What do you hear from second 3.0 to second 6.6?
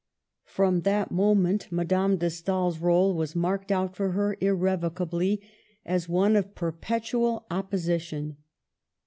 was marked out for her irrevocably as one of